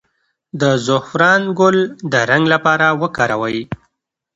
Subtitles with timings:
[0.61, 1.77] د زعفران ګل
[2.11, 3.59] د رنګ لپاره وکاروئ